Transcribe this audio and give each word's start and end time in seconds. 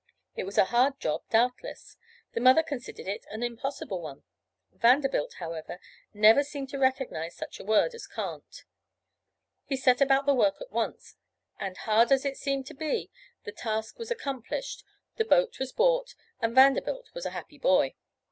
It 0.35 0.45
was 0.45 0.57
a 0.57 0.65
hard 0.73 0.99
job, 0.99 1.21
doubtless, 1.29 1.95
the 2.33 2.41
mother 2.41 2.63
considered 2.63 3.07
it 3.07 3.23
an 3.29 3.43
impossible 3.43 4.01
one. 4.01 4.23
Vanderbilt, 4.71 5.35
however, 5.35 5.79
seemed 6.11 6.19
never 6.19 6.43
to 6.43 6.77
recognize 6.79 7.35
such 7.35 7.59
a 7.59 7.63
word, 7.63 7.93
as 7.93 8.07
can't. 8.07 8.63
He 9.63 9.75
set 9.77 10.01
about 10.01 10.25
the 10.25 10.33
work 10.33 10.59
at 10.59 10.71
once, 10.71 11.17
and 11.59 11.77
hard 11.77 12.11
as 12.11 12.25
it 12.25 12.35
seemed 12.37 12.65
to 12.65 12.73
be, 12.73 13.11
the 13.43 13.51
task 13.51 13.99
was 13.99 14.09
accomplished, 14.09 14.83
the 15.17 15.23
boat 15.23 15.59
was 15.59 15.71
bought, 15.71 16.15
and 16.41 16.55
Vanderbilt 16.55 17.11
was 17.13 17.27
a 17.27 17.37
happy 17.37 17.59
boy. 17.59 17.93